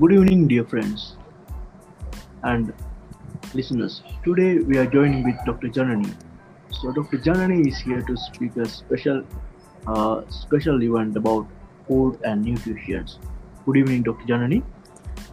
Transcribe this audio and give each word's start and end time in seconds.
Good 0.00 0.12
evening, 0.12 0.48
dear 0.48 0.64
friends 0.64 1.14
and 2.42 2.72
listeners. 3.54 4.02
Today 4.24 4.58
we 4.58 4.76
are 4.76 4.86
joining 4.86 5.22
with 5.22 5.36
Dr. 5.46 5.68
Janani. 5.68 6.12
So 6.72 6.90
Dr. 6.90 7.18
Janani 7.18 7.68
is 7.68 7.78
here 7.78 8.02
to 8.02 8.16
speak 8.16 8.56
a 8.56 8.66
special, 8.66 9.22
uh, 9.86 10.22
special 10.30 10.82
event 10.82 11.16
about 11.16 11.46
food 11.86 12.18
and 12.24 12.44
nutrition. 12.44 13.06
Good 13.66 13.76
evening, 13.76 14.02
Dr. 14.02 14.24
Janani. 14.24 14.64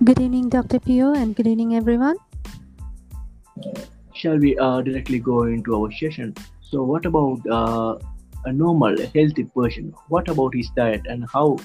Good 0.03 0.19
evening, 0.19 0.49
Dr. 0.49 0.79
Pio, 0.79 1.15
and 1.15 1.35
good 1.35 1.47
evening, 1.47 1.75
everyone. 1.75 2.17
Shall 4.13 4.37
we 4.37 4.55
uh, 4.59 4.81
directly 4.81 5.17
go 5.17 5.45
into 5.45 5.75
our 5.75 5.91
session? 5.91 6.35
So, 6.61 6.83
what 6.83 7.07
about 7.07 7.41
uh, 7.49 7.97
a 8.45 8.53
normal, 8.53 8.95
healthy 9.15 9.45
person? 9.45 9.91
What 10.09 10.29
about 10.29 10.53
his 10.53 10.69
diet 10.75 11.01
and 11.09 11.25
how 11.33 11.57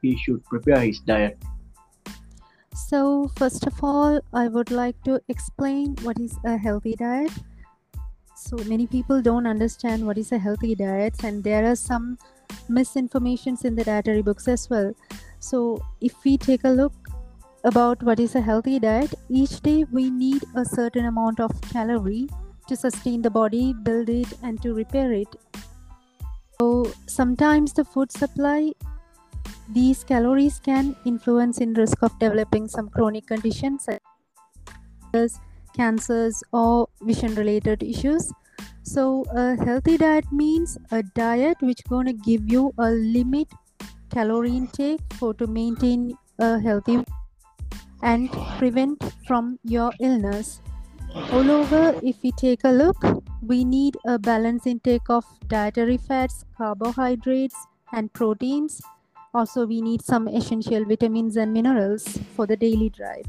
he 0.00 0.16
should 0.16 0.42
prepare 0.46 0.80
his 0.80 1.00
diet? 1.00 1.36
So, 2.86 3.30
first 3.36 3.66
of 3.66 3.82
all, 3.82 4.20
I 4.32 4.46
would 4.48 4.70
like 4.70 5.02
to 5.02 5.20
explain 5.28 5.96
what 6.02 6.18
is 6.18 6.38
a 6.44 6.56
healthy 6.56 6.94
diet. 6.94 7.32
So, 8.36 8.56
many 8.64 8.86
people 8.86 9.20
don't 9.20 9.46
understand 9.46 10.06
what 10.06 10.16
is 10.16 10.32
a 10.32 10.38
healthy 10.38 10.74
diet, 10.74 11.24
and 11.24 11.42
there 11.42 11.70
are 11.70 11.76
some 11.76 12.18
misinformations 12.70 13.64
in 13.64 13.74
the 13.74 13.84
dietary 13.84 14.22
books 14.22 14.46
as 14.48 14.70
well. 14.70 14.92
So, 15.40 15.82
if 16.00 16.24
we 16.24 16.38
take 16.38 16.64
a 16.64 16.70
look 16.70 16.94
about 17.64 18.02
what 18.02 18.20
is 18.20 18.36
a 18.36 18.40
healthy 18.40 18.78
diet, 18.78 19.12
each 19.28 19.60
day 19.60 19.84
we 19.92 20.08
need 20.08 20.44
a 20.54 20.64
certain 20.64 21.06
amount 21.06 21.40
of 21.40 21.60
calorie 21.72 22.28
to 22.68 22.76
sustain 22.76 23.22
the 23.22 23.30
body, 23.30 23.72
build 23.72 24.08
it, 24.08 24.28
and 24.42 24.62
to 24.62 24.72
repair 24.72 25.12
it. 25.12 25.34
So 26.60 26.92
sometimes 27.06 27.72
the 27.72 27.84
food 27.84 28.12
supply, 28.12 28.72
these 29.68 30.04
calories 30.04 30.60
can 30.60 30.96
influence 31.04 31.58
in 31.58 31.74
risk 31.74 32.02
of 32.02 32.18
developing 32.18 32.68
some 32.68 32.88
chronic 32.88 33.26
conditions 33.26 33.84
such 33.84 34.00
as 35.14 35.40
cancers 35.76 36.42
or 36.52 36.88
vision 37.02 37.34
related 37.34 37.82
issues. 37.82 38.32
So 38.82 39.24
a 39.34 39.56
healthy 39.64 39.98
diet 39.98 40.24
means 40.32 40.78
a 40.90 41.02
diet 41.02 41.58
which 41.60 41.84
gonna 41.88 42.14
give 42.14 42.50
you 42.50 42.72
a 42.78 42.90
limit 42.90 43.48
calorie 44.10 44.56
intake 44.56 45.00
for 45.14 45.34
to 45.34 45.46
maintain 45.46 46.16
a 46.38 46.58
healthy 46.58 47.04
and 48.02 48.30
prevent 48.58 49.02
from 49.26 49.58
your 49.64 49.92
illness. 50.00 50.60
All 51.32 51.50
over, 51.50 51.98
if 52.02 52.22
we 52.22 52.32
take 52.32 52.64
a 52.64 52.70
look, 52.70 52.96
we 53.42 53.64
need 53.64 53.96
a 54.06 54.18
balanced 54.18 54.66
intake 54.66 55.08
of 55.08 55.24
dietary 55.48 55.96
fats, 55.96 56.44
carbohydrates, 56.56 57.56
and 57.92 58.12
proteins. 58.12 58.80
Also, 59.34 59.66
we 59.66 59.80
need 59.80 60.02
some 60.02 60.26
essential 60.28 60.84
vitamins 60.84 61.36
and 61.36 61.52
minerals 61.52 62.18
for 62.34 62.46
the 62.46 62.56
daily 62.56 62.90
drive. 62.90 63.26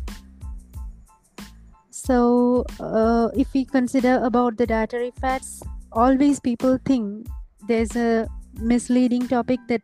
So, 1.91 2.65
uh, 2.79 3.29
if 3.35 3.53
we 3.53 3.65
consider 3.65 4.19
about 4.23 4.57
the 4.57 4.65
dietary 4.65 5.11
fats, 5.19 5.61
always 5.91 6.39
people 6.39 6.79
think 6.85 7.27
there's 7.67 7.95
a 7.95 8.27
misleading 8.59 9.27
topic 9.27 9.59
that 9.67 9.81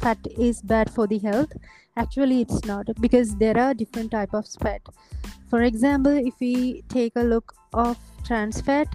fat 0.00 0.18
is 0.38 0.62
bad 0.62 0.90
for 0.90 1.06
the 1.06 1.18
health 1.18 1.52
actually 1.96 2.40
it's 2.40 2.64
not 2.64 2.86
because 3.00 3.36
there 3.36 3.58
are 3.58 3.74
different 3.74 4.10
type 4.10 4.32
of 4.32 4.46
fat 4.62 4.80
for 5.48 5.62
example 5.62 6.12
if 6.12 6.34
we 6.40 6.82
take 6.88 7.12
a 7.16 7.22
look 7.22 7.52
of 7.72 7.98
trans 8.24 8.60
fat 8.60 8.88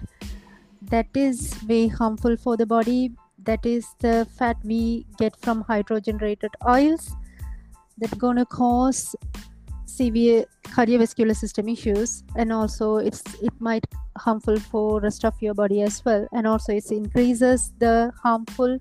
that 0.82 1.06
is 1.14 1.54
very 1.54 1.88
harmful 1.88 2.36
for 2.36 2.56
the 2.56 2.66
body 2.66 3.12
that 3.46 3.64
is 3.64 3.86
the 4.00 4.26
fat 4.38 4.56
we 4.64 5.06
get 5.18 5.36
from 5.40 5.64
hydrogenated 5.64 6.50
oils 6.68 7.14
that 7.98 8.16
gonna 8.18 8.44
cause 8.44 9.14
severe 9.84 10.44
cardiovascular 10.64 11.34
system 11.34 11.68
issues 11.68 12.22
and 12.36 12.52
also 12.52 12.96
it's 12.96 13.22
it 13.42 13.52
might 13.60 13.84
harmful 14.18 14.58
for 14.58 15.00
rest 15.00 15.24
of 15.24 15.34
your 15.40 15.54
body 15.54 15.80
as 15.82 16.04
well 16.04 16.26
and 16.32 16.46
also 16.46 16.72
it 16.72 16.90
increases 16.90 17.72
the 17.78 18.12
harmful 18.22 18.78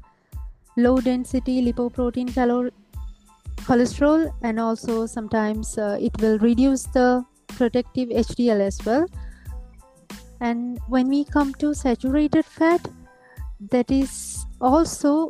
low 0.77 0.99
density 0.99 1.61
lipoprotein 1.65 2.33
calor- 2.33 2.71
cholesterol 3.61 4.29
and 4.41 4.59
also 4.59 5.05
sometimes 5.05 5.77
uh, 5.77 5.97
it 5.99 6.11
will 6.21 6.37
reduce 6.39 6.83
the 6.97 7.23
protective 7.47 8.09
HDL 8.09 8.61
as 8.61 8.79
well. 8.85 9.07
And 10.41 10.79
when 10.87 11.07
we 11.07 11.23
come 11.23 11.53
to 11.55 11.73
saturated 11.73 12.45
fat, 12.45 12.85
that 13.71 13.89
is 13.89 14.44
also 14.61 15.29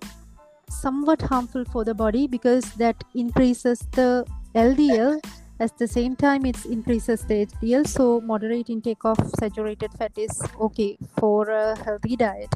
somewhat 0.70 1.22
harmful 1.22 1.66
for 1.66 1.84
the 1.84 1.94
body 1.94 2.28
because 2.28 2.66
that 2.74 3.04
increases 3.14 3.80
the 3.92 4.26
LDL 4.56 5.20
at 5.60 5.78
the 5.78 5.88
same 5.88 6.16
time 6.16 6.46
it 6.46 6.66
increases 6.66 7.22
the 7.22 7.46
HDL 7.46 7.88
so 7.88 8.20
moderate 8.22 8.70
intake 8.70 9.06
of 9.06 9.18
saturated 9.40 9.92
fat 9.94 10.12
is 10.18 10.42
okay 10.60 10.98
for 11.18 11.50
a 11.50 11.78
healthy 11.84 12.16
diet. 12.16 12.54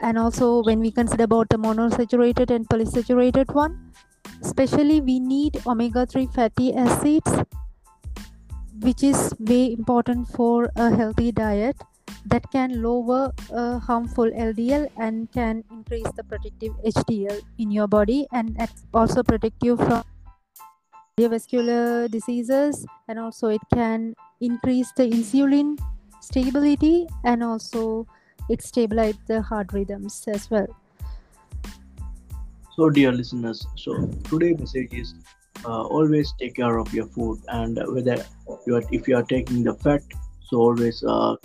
And 0.00 0.18
also 0.18 0.62
when 0.62 0.80
we 0.80 0.90
consider 0.90 1.24
about 1.24 1.48
the 1.48 1.56
monosaturated 1.56 2.50
and 2.50 2.68
polysaturated 2.68 3.54
one 3.54 3.92
especially 4.42 5.00
we 5.00 5.20
need 5.20 5.60
omega-3 5.66 6.34
fatty 6.34 6.74
acids 6.74 7.32
which 8.80 9.02
is 9.04 9.32
very 9.38 9.72
important 9.72 10.26
for 10.28 10.70
a 10.74 10.90
healthy 10.90 11.30
diet 11.30 11.76
that 12.26 12.50
can 12.50 12.82
lower 12.82 13.32
uh, 13.52 13.78
harmful 13.78 14.30
LDL 14.30 14.88
and 14.96 15.30
can 15.32 15.64
increase 15.70 16.10
the 16.16 16.24
protective 16.24 16.72
HDL 16.84 17.40
in 17.58 17.70
your 17.70 17.86
body 17.86 18.26
and 18.32 18.56
also 18.94 19.22
protect 19.22 19.62
you 19.62 19.76
from 19.76 20.04
cardiovascular 21.18 22.10
diseases 22.10 22.86
and 23.08 23.18
also 23.18 23.48
it 23.48 23.60
can 23.74 24.14
increase 24.40 24.90
the 24.96 25.04
insulin 25.04 25.78
stability 26.20 27.06
and 27.24 27.42
also 27.42 28.06
it 28.48 28.60
stabilizes 28.60 29.18
the 29.26 29.42
heart 29.42 29.72
rhythms 29.72 30.24
as 30.28 30.50
well. 30.50 30.66
So, 32.76 32.88
dear 32.88 33.12
listeners, 33.12 33.66
so 33.76 34.06
today's 34.30 34.58
message 34.58 34.94
is 34.94 35.14
uh, 35.64 35.82
always 35.82 36.32
take 36.40 36.56
care 36.56 36.78
of 36.78 36.92
your 36.94 37.06
food, 37.06 37.40
and 37.48 37.78
whether 37.88 38.24
you 38.66 38.76
are 38.76 38.82
if 38.90 39.06
you 39.06 39.16
are 39.16 39.22
taking 39.22 39.62
the 39.62 39.74
fat, 39.74 40.02
so 40.40 40.56
always 40.56 41.04
uh, 41.04 41.36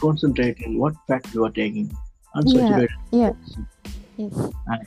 concentrate 0.00 0.58
in 0.60 0.78
what 0.78 0.94
fat 1.06 1.26
you 1.32 1.44
are 1.44 1.50
taking. 1.50 1.90
Unsaturated 2.36 2.88
yeah, 3.10 3.20
yeah. 3.20 3.32
Yes. 4.16 4.52
And 4.66 4.86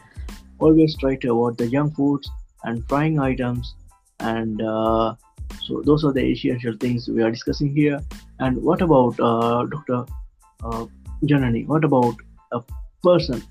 always 0.59 0.95
try 0.97 1.15
to 1.15 1.31
avoid 1.31 1.57
the 1.57 1.67
junk 1.67 1.95
foods 1.95 2.29
and 2.63 2.87
frying 2.87 3.19
items, 3.19 3.73
and 4.19 4.61
uh, 4.61 5.15
so 5.63 5.81
those 5.85 6.03
are 6.03 6.11
the 6.11 6.23
essential 6.23 6.75
things 6.79 7.07
we 7.07 7.23
are 7.23 7.31
discussing 7.31 7.75
here. 7.75 7.99
And 8.39 8.61
what 8.61 8.81
about 8.81 9.19
uh, 9.19 9.65
Dr. 9.65 10.05
Uh, 10.63 10.85
Janani, 11.23 11.67
what 11.67 11.83
about 11.83 12.15
a 12.51 12.61
person 13.03 13.41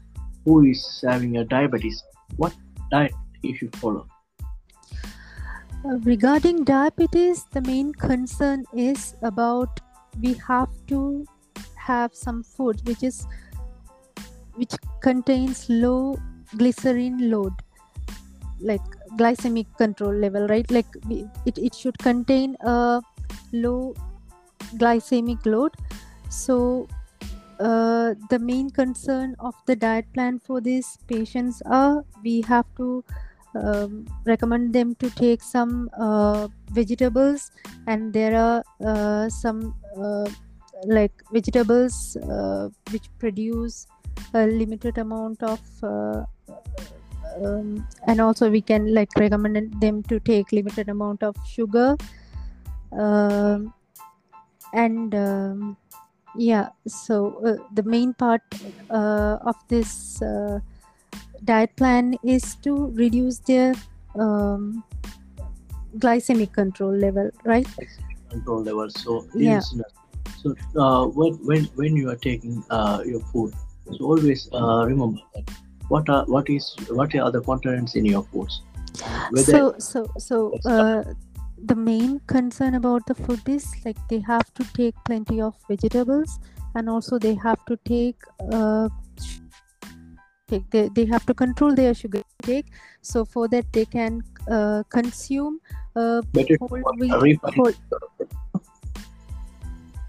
who 0.45 0.65
is 0.65 1.05
having 1.07 1.37
a 1.37 1.45
diabetes? 1.45 2.03
What 2.37 2.55
diet 2.91 3.13
he 3.43 3.55
should 3.57 3.75
follow? 3.77 4.07
Uh, 5.85 5.97
regarding 6.03 6.65
diabetes, 6.65 7.45
the 7.53 7.61
main 7.63 7.93
concern 7.93 8.65
is 8.75 9.15
about 9.23 9.81
we 10.21 10.35
have 10.47 10.69
to 10.89 11.25
have 11.93 12.15
some 12.15 12.43
food 12.43 12.81
which 12.87 13.03
is 13.03 13.27
which 14.55 14.75
contains 15.09 15.67
low 15.69 16.19
glycerin 16.57 17.31
load 17.31 17.53
like 18.61 18.81
glycemic 19.17 19.67
control 19.77 20.13
level 20.13 20.47
right? 20.47 20.71
Like 20.71 20.87
it, 21.09 21.59
it 21.59 21.75
should 21.75 21.99
contain 21.99 22.57
a 22.61 23.03
low 23.53 23.95
glycemic 24.77 25.45
load. 25.47 25.73
So 26.29 26.89
uh, 27.59 28.15
the 28.31 28.39
main 28.39 28.71
concern 28.71 29.35
of 29.41 29.55
the 29.67 29.77
diet 29.77 30.07
plan 30.15 30.39
for 30.39 30.61
these 30.61 30.99
patients 31.07 31.63
are 31.67 32.05
we 32.23 32.43
have 32.43 32.67
to 32.77 33.05
um, 33.55 34.07
recommend 34.25 34.73
them 34.73 34.95
to 34.97 35.11
take 35.11 35.43
some 35.43 35.91
uh, 35.99 36.49
vegetables 36.71 37.51
and 37.87 38.13
there 38.13 38.37
are 38.37 38.63
uh, 38.87 39.29
some 39.29 39.75
uh, 39.99 40.29
like 40.85 41.13
vegetables 41.33 42.17
uh, 42.17 42.69
which 42.91 43.09
produce 43.19 43.87
a 44.35 44.47
limited 44.47 44.99
amount 44.99 45.43
of 45.43 45.61
um, 45.83 47.87
and 48.07 48.21
also 48.21 48.51
we 48.51 48.61
can 48.61 48.95
like 48.95 49.09
recommend 49.17 49.81
them 49.81 50.03
to 50.05 50.21
take 50.21 50.51
limited 50.53 50.89
amount 50.89 51.23
of 51.23 51.35
sugar 51.47 51.97
um, 52.99 53.73
and 54.73 55.15
um, 55.15 55.77
yeah 56.37 56.69
so 56.87 57.41
uh, 57.45 57.57
the 57.75 57.83
main 57.83 58.15
part 58.15 58.43
uh, 58.91 59.39
of 59.43 59.57
this 59.69 60.21
uh, 60.23 60.61
diet 61.45 61.75
plan 61.77 62.15
is 62.23 62.55
to 62.57 62.87
reduce 62.95 63.39
their 63.41 63.75
um, 64.19 64.85
glycemic 65.99 66.53
control 66.53 66.95
level 66.95 67.31
right? 67.45 67.67
Control 68.31 68.63
level. 68.63 68.89
So 68.91 69.27
yeah 69.35 69.61
so 70.43 70.55
uh, 70.77 71.07
when, 71.07 71.35
when 71.49 71.65
when 71.81 71.97
you 71.97 72.11
are 72.11 72.17
taking 72.17 72.63
uh, 72.71 73.03
your 73.05 73.21
food 73.33 73.53
so 73.93 74.05
always 74.05 74.49
uh, 74.53 74.85
remember 74.87 75.21
that 75.35 75.51
what 75.91 76.09
are 76.09 76.25
what 76.27 76.49
is 76.49 76.75
what 76.89 77.15
are 77.15 77.31
the 77.31 77.41
contents 77.41 77.97
in 77.97 78.05
your 78.05 78.23
foods? 78.33 78.63
Whether 79.31 79.53
so 79.53 79.75
so 79.79 80.07
so 80.21 80.53
uh, 80.65 81.03
the 81.65 81.75
main 81.75 82.21
concern 82.27 82.77
about 82.77 83.07
the 83.07 83.15
food 83.15 83.49
is 83.49 83.67
like 83.85 83.99
they 84.09 84.21
have 84.21 84.55
to 84.55 84.65
take 84.73 84.95
plenty 85.05 85.41
of 85.41 85.55
vegetables 85.69 86.39
and 86.75 86.89
also 86.89 87.19
they 87.19 87.35
have 87.35 87.65
to 87.67 87.77
take 87.85 88.17
uh, 88.53 88.89
they, 90.49 90.89
they 90.95 91.07
have 91.07 91.27
to 91.27 91.35
control 91.35 91.75
their 91.75 91.95
sugar 91.95 92.23
intake. 92.41 92.67
So 93.03 93.25
for 93.25 93.49
that 93.49 93.73
they 93.73 93.85
can 93.85 94.23
uh, 94.51 94.85
consume 94.89 95.61
uh, 95.97 96.23
better 96.33 96.57
whole 96.61 96.83
wheat 96.99 97.41
whole, 97.43 97.73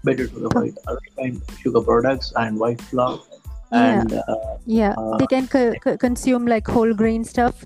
better 0.04 0.26
to 0.26 0.46
avoid 0.46 0.76
refined 1.02 1.42
sugar 1.60 1.80
products 1.80 2.32
and 2.36 2.58
white 2.58 2.80
flour 2.80 3.18
yeah. 3.72 4.00
and 4.00 4.12
uh, 4.12 4.56
yeah. 4.66 4.94
uh, 4.98 5.16
they 5.16 5.26
can 5.26 5.46
co- 5.46 5.74
co- 5.74 5.96
consume 5.96 6.46
like 6.46 6.66
whole 6.66 6.92
grain 6.92 7.24
stuff. 7.24 7.64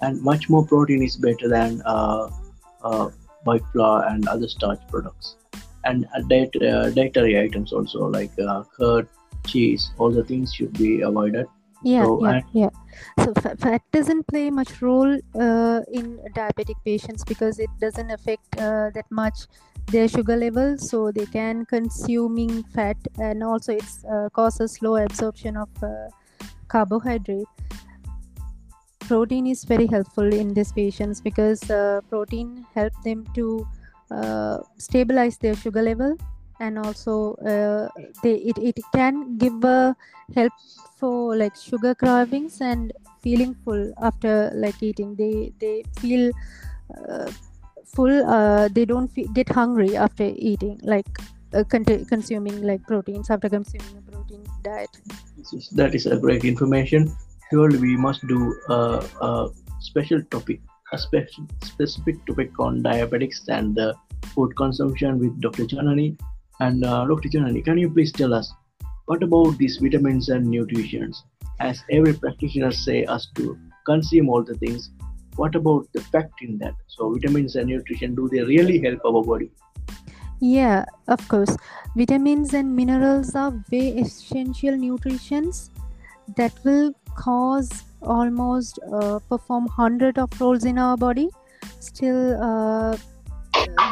And 0.00 0.20
much 0.20 0.50
more 0.50 0.66
protein 0.66 1.02
is 1.02 1.16
better 1.16 1.48
than 1.48 1.80
uh, 1.84 2.28
uh, 2.82 3.10
white 3.44 3.62
flour 3.72 4.04
and 4.08 4.26
other 4.28 4.48
starch 4.48 4.80
products. 4.88 5.36
And 5.84 6.06
diet, 6.28 6.54
uh, 6.62 6.90
dietary 6.90 7.40
items 7.40 7.72
also 7.72 8.06
like 8.06 8.30
uh, 8.38 8.64
curd 8.76 9.08
cheese 9.46 9.90
all 9.98 10.10
the 10.10 10.22
things 10.24 10.54
should 10.54 10.72
be 10.74 11.00
avoided 11.00 11.46
yeah 11.82 12.04
so 12.04 12.18
yeah 12.20 12.30
and 12.30 12.44
yeah. 12.52 12.70
So 13.24 13.32
fa- 13.34 13.56
fat 13.56 13.82
doesn't 13.92 14.26
play 14.26 14.50
much 14.50 14.80
role 14.82 15.18
uh, 15.34 15.80
in 15.92 16.18
diabetic 16.34 16.76
patients 16.84 17.24
because 17.24 17.58
it 17.58 17.70
doesn't 17.80 18.10
affect 18.10 18.58
uh, 18.58 18.90
that 18.94 19.06
much 19.10 19.46
their 19.90 20.08
sugar 20.08 20.36
level. 20.36 20.78
So 20.78 21.10
they 21.10 21.26
can 21.26 21.64
consuming 21.66 22.62
fat 22.74 22.96
and 23.18 23.42
also 23.42 23.72
it 23.72 23.84
uh, 24.10 24.28
causes 24.30 24.80
low 24.82 24.96
absorption 24.96 25.56
of 25.56 25.68
uh, 25.82 26.08
carbohydrate. 26.68 27.46
Protein 29.00 29.46
is 29.46 29.64
very 29.64 29.86
helpful 29.86 30.32
in 30.32 30.54
these 30.54 30.72
patients 30.72 31.20
because 31.20 31.68
uh, 31.70 32.00
protein 32.08 32.64
help 32.74 32.92
them 33.04 33.26
to 33.34 33.66
uh, 34.10 34.58
stabilize 34.78 35.38
their 35.38 35.56
sugar 35.56 35.82
level 35.82 36.16
and 36.62 36.78
also 36.78 37.34
uh, 37.52 37.88
they 38.22 38.34
it, 38.50 38.58
it 38.70 38.78
can 38.94 39.36
give 39.36 39.64
a 39.64 39.96
help 40.34 40.52
for 40.98 41.36
like 41.36 41.56
sugar 41.56 41.94
cravings 41.94 42.60
and 42.60 42.92
feeling 43.22 43.54
full 43.64 43.92
after 44.00 44.50
like 44.54 44.82
eating. 44.82 45.14
They 45.16 45.52
they 45.58 45.82
feel 46.00 46.30
uh, 46.96 47.30
full 47.84 48.14
uh, 48.36 48.68
they 48.68 48.84
don't 48.84 49.08
fe- 49.08 49.28
get 49.34 49.48
hungry 49.48 49.96
after 49.96 50.30
eating 50.50 50.80
like 50.82 51.10
uh, 51.52 51.64
con- 51.64 52.04
consuming 52.14 52.62
like 52.62 52.86
proteins 52.86 53.30
after 53.30 53.48
consuming 53.48 53.98
a 53.98 54.10
protein 54.10 54.44
diet. 54.62 54.90
That 55.72 55.94
is 55.94 56.06
a 56.06 56.16
great 56.16 56.44
information. 56.44 57.10
Surely 57.50 57.78
we 57.78 57.96
must 57.96 58.26
do 58.26 58.40
a, 58.68 59.04
a 59.20 59.48
special 59.80 60.22
topic 60.30 60.60
a 60.92 60.98
special 60.98 61.46
specific 61.64 62.24
topic 62.26 62.58
on 62.60 62.82
diabetics 62.82 63.48
and 63.48 63.78
uh, 63.78 63.92
food 64.34 64.54
consumption 64.56 65.18
with 65.18 65.40
dr 65.40 65.64
janani 65.72 66.06
and 66.64 66.84
uh, 66.84 67.04
dr 67.12 67.28
janani 67.34 67.64
can 67.68 67.78
you 67.84 67.90
please 67.90 68.12
tell 68.20 68.34
us 68.40 68.52
what 69.06 69.22
about 69.28 69.56
these 69.62 69.78
vitamins 69.84 70.28
and 70.28 70.46
nutrients 70.56 71.24
as 71.60 71.84
every 71.90 72.14
practitioner 72.24 72.72
say 72.82 73.04
us 73.16 73.28
to 73.36 73.56
consume 73.86 74.28
all 74.28 74.44
the 74.50 74.58
things 74.64 74.90
what 75.36 75.54
about 75.54 75.86
the 75.92 76.00
fact 76.00 76.42
in 76.42 76.58
that? 76.58 76.74
So 76.88 77.12
vitamins 77.12 77.56
and 77.56 77.68
nutrition 77.68 78.14
do 78.14 78.28
they 78.28 78.42
really 78.42 78.80
help 78.80 79.00
our 79.06 79.22
body? 79.22 79.50
Yeah 80.40 80.84
of 81.08 81.26
course. 81.28 81.56
Vitamins 81.96 82.54
and 82.54 82.74
minerals 82.74 83.34
are 83.34 83.52
very 83.70 83.98
essential 84.00 84.76
nutrients 84.76 85.70
that 86.36 86.52
will 86.64 86.94
cause 87.14 87.70
almost 88.02 88.78
uh, 88.92 89.18
perform 89.28 89.66
hundred 89.66 90.18
of 90.18 90.40
roles 90.40 90.64
in 90.64 90.78
our 90.78 90.96
body. 90.96 91.30
Still 91.78 92.42
uh, 92.42 92.96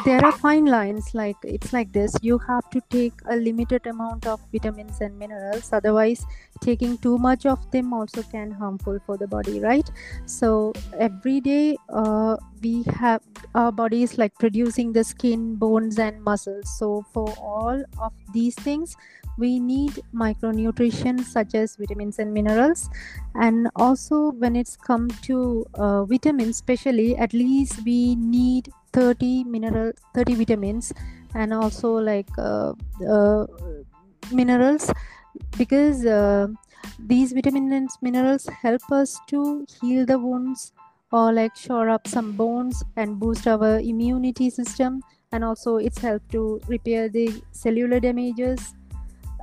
there 0.04 0.24
are 0.24 0.32
fine 0.32 0.64
lines 0.66 1.14
like 1.14 1.36
it's 1.44 1.72
like 1.72 1.92
this. 1.92 2.14
You 2.22 2.38
have 2.38 2.68
to 2.70 2.80
take 2.90 3.12
a 3.28 3.36
limited 3.36 3.86
amount 3.86 4.26
of 4.26 4.40
vitamins 4.52 5.00
and 5.00 5.18
minerals. 5.18 5.72
Otherwise 5.72 6.24
taking 6.60 6.98
too 6.98 7.18
much 7.18 7.46
of 7.46 7.70
them 7.70 7.92
also 7.92 8.22
can 8.22 8.50
harmful 8.50 8.98
for 9.06 9.16
the 9.16 9.26
body 9.26 9.60
right? 9.60 9.88
So 10.26 10.72
every 10.98 11.40
day 11.40 11.76
uh, 11.88 12.36
we 12.62 12.84
have 12.94 13.22
our 13.54 13.72
body 13.72 14.02
is 14.02 14.18
like 14.18 14.34
producing 14.34 14.92
the 14.92 15.04
skin 15.04 15.56
bones 15.56 15.98
and 15.98 16.22
muscles. 16.22 16.78
So 16.78 17.04
for 17.12 17.32
all 17.38 17.82
of 18.00 18.12
these 18.32 18.54
things 18.54 18.96
we 19.38 19.58
need 19.58 19.98
micronutrition 20.14 21.24
such 21.24 21.54
as 21.54 21.76
vitamins 21.76 22.18
and 22.18 22.32
minerals. 22.32 22.90
And 23.34 23.68
also 23.76 24.32
when 24.32 24.56
it's 24.56 24.76
come 24.76 25.08
to 25.22 25.66
uh, 25.74 26.04
vitamins 26.04 26.56
especially 26.56 27.16
at 27.16 27.32
least 27.32 27.84
we 27.84 28.16
need 28.16 28.68
30 28.92 29.44
mineral 29.44 29.92
30 30.14 30.34
vitamins 30.34 30.92
and 31.34 31.52
also 31.54 31.92
like 31.92 32.28
uh, 32.38 32.72
uh, 33.08 33.46
minerals 34.32 34.90
because 35.56 36.04
uh, 36.04 36.48
these 36.98 37.32
vitamins 37.32 37.72
and 37.72 37.88
minerals 38.02 38.46
help 38.46 38.82
us 38.90 39.18
to 39.26 39.66
heal 39.80 40.04
the 40.04 40.18
wounds 40.18 40.72
or 41.12 41.32
like 41.32 41.56
shore 41.56 41.88
up 41.88 42.06
some 42.06 42.32
bones 42.32 42.82
and 42.96 43.18
boost 43.18 43.46
our 43.46 43.78
immunity 43.80 44.50
system 44.50 45.02
and 45.32 45.44
also 45.44 45.76
it's 45.76 45.98
help 45.98 46.22
to 46.30 46.60
repair 46.68 47.08
the 47.08 47.42
cellular 47.52 48.00
damages 48.00 48.74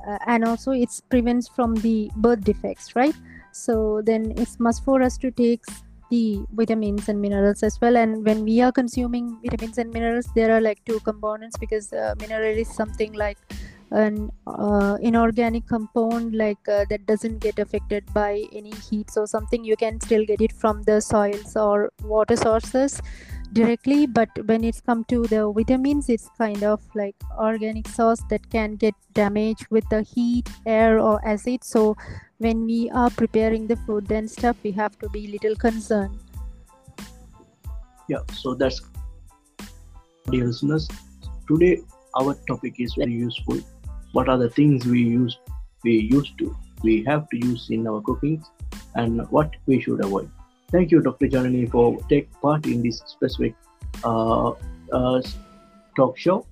uh, 0.08 0.18
and 0.26 0.44
also 0.44 0.72
it 0.72 0.88
prevents 1.10 1.48
from 1.48 1.74
the 1.76 2.10
birth 2.16 2.42
defects 2.42 2.94
right? 2.96 3.14
So 3.52 4.02
then 4.04 4.32
it's 4.36 4.60
must 4.60 4.84
for 4.84 5.02
us 5.02 5.18
to 5.18 5.30
take 5.30 5.62
the 6.10 6.44
vitamins 6.52 7.08
and 7.08 7.20
minerals 7.20 7.62
as 7.62 7.80
well. 7.80 7.96
And 7.96 8.24
when 8.24 8.44
we 8.44 8.60
are 8.60 8.72
consuming 8.72 9.38
vitamins 9.42 9.78
and 9.78 9.92
minerals 9.92 10.26
there 10.34 10.52
are 10.56 10.60
like 10.60 10.84
two 10.84 11.00
components 11.00 11.56
because 11.58 11.92
uh, 11.92 12.14
mineral 12.18 12.56
is 12.56 12.68
something 12.74 13.12
like 13.12 13.38
an 13.90 14.30
uh, 14.46 14.98
inorganic 15.00 15.66
compound 15.66 16.34
like 16.34 16.68
uh, 16.68 16.84
that 16.90 17.06
doesn't 17.06 17.38
get 17.38 17.58
affected 17.58 18.04
by 18.12 18.44
any 18.52 18.72
heat. 18.90 19.10
So 19.10 19.24
something 19.24 19.64
you 19.64 19.76
can 19.76 20.00
still 20.00 20.24
get 20.26 20.40
it 20.40 20.52
from 20.52 20.82
the 20.82 21.00
soils 21.00 21.56
or 21.56 21.90
water 22.02 22.36
sources 22.36 23.00
directly 23.52 24.06
but 24.06 24.28
when 24.46 24.62
it's 24.62 24.80
come 24.80 25.04
to 25.04 25.26
the 25.28 25.50
vitamins 25.52 26.08
it's 26.08 26.28
kind 26.38 26.62
of 26.62 26.80
like 26.94 27.16
organic 27.38 27.88
source 27.88 28.20
that 28.30 28.48
can 28.50 28.76
get 28.76 28.94
damaged 29.14 29.66
with 29.70 29.88
the 29.88 30.02
heat 30.02 30.48
air 30.66 30.98
or 30.98 31.20
acid. 31.26 31.64
So 31.64 31.96
when 32.38 32.64
we 32.66 32.90
are 32.90 33.10
preparing 33.10 33.66
the 33.66 33.76
food 33.76 34.10
and 34.10 34.30
stuff 34.30 34.56
we 34.62 34.70
have 34.72 34.98
to 34.98 35.08
be 35.08 35.26
little 35.28 35.56
concerned. 35.56 36.18
Yeah 38.08 38.22
so 38.32 38.54
that's 38.54 38.80
dear 40.30 40.46
listeners. 40.46 40.88
Today 41.48 41.80
our 42.20 42.34
topic 42.46 42.74
is 42.78 42.94
very 42.94 43.12
useful. 43.12 43.58
What 44.12 44.28
are 44.28 44.38
the 44.38 44.50
things 44.50 44.86
we 44.86 45.02
use 45.02 45.38
we 45.84 45.92
used 45.92 46.38
to 46.38 46.56
we 46.82 47.04
have 47.04 47.28
to 47.30 47.46
use 47.46 47.68
in 47.70 47.86
our 47.86 48.00
cooking 48.00 48.42
and 48.94 49.28
what 49.30 49.54
we 49.66 49.80
should 49.80 50.04
avoid 50.04 50.30
thank 50.72 50.90
you 50.90 51.00
dr 51.00 51.26
janani 51.26 51.70
for 51.70 51.98
take 52.08 52.30
part 52.40 52.66
in 52.66 52.82
this 52.82 53.02
specific 53.06 53.54
uh, 54.04 54.52
uh, 54.92 55.20
talk 55.96 56.16
show. 56.16 56.46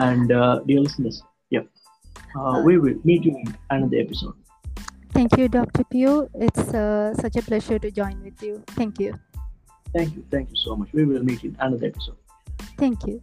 And 0.00 0.30
uh, 0.30 0.60
dear 0.66 0.80
listeners 0.80 1.22
yeah 1.50 1.66
uh, 2.36 2.62
we 2.64 2.78
will 2.78 2.98
meet 3.04 3.24
you 3.24 3.36
in 3.36 3.56
another 3.70 3.98
episode. 3.98 4.34
Thank 5.10 5.36
you 5.38 5.48
dr 5.48 5.84
pio. 5.90 6.28
It's 6.34 6.74
uh, 6.74 7.14
such 7.14 7.36
a 7.36 7.42
pleasure 7.42 7.78
to 7.78 7.90
join 7.90 8.22
with 8.22 8.42
you. 8.42 8.62
Thank 8.68 9.00
you. 9.00 9.14
Thank 9.94 10.14
you. 10.14 10.24
Thank 10.30 10.50
you 10.50 10.56
so 10.56 10.76
much. 10.76 10.92
We 10.92 11.04
will 11.04 11.24
meet 11.24 11.42
in 11.44 11.56
another 11.58 11.86
episode. 11.86 12.16
Thank 12.76 13.06
you 13.06 13.22